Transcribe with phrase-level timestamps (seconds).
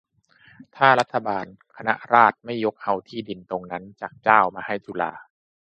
[0.75, 1.45] ถ้ารัฐบาล
[1.75, 5.11] คณะราษฎรไม่ยกเอาที่ดินตรงนั้นจากเจ้ามาให้จุฬา